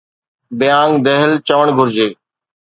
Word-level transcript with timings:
ببانگ 0.57 0.93
دھل 1.05 1.31
چوڻ 1.47 1.65
گھرجي. 1.77 2.09